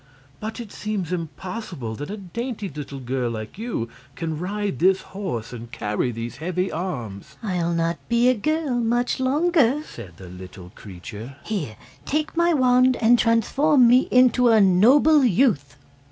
[0.39, 5.53] "But it seems impossible that a dainty little girl like you can ride this horse
[5.53, 10.71] and carry these heavy arms." "I'll not be a girl much longer," said the little
[10.73, 11.35] creature.
[11.43, 15.77] "Here, take my wand, and transform me into a noble youth!"